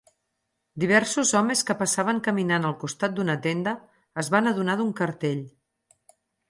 Diversos 0.83 1.33
homes 1.39 1.61
que 1.67 1.75
passaven 1.83 2.23
caminant 2.29 2.67
al 2.71 2.75
costat 2.85 3.15
d'una 3.19 3.39
tenda 3.47 3.77
es 4.25 4.35
van 4.37 4.55
adonar 4.55 4.81
d'un 4.83 4.93
cartell. 5.03 5.49